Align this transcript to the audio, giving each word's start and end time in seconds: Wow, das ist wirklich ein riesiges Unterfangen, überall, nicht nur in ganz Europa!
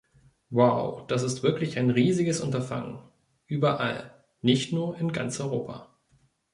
Wow, 0.49 1.05
das 1.05 1.21
ist 1.21 1.43
wirklich 1.43 1.77
ein 1.77 1.91
riesiges 1.91 2.41
Unterfangen, 2.41 2.97
überall, 3.45 4.09
nicht 4.41 4.73
nur 4.73 4.97
in 4.97 5.11
ganz 5.11 5.39
Europa! 5.39 5.91